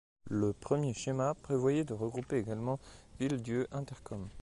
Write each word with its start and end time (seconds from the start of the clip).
Le 0.31 0.51
premier 0.51 0.95
schéma 0.95 1.35
prévoyait 1.43 1.83
de 1.83 1.93
regrouper 1.93 2.39
également 2.39 2.79
Villedieu 3.19 3.67
Intercom. 3.71 4.27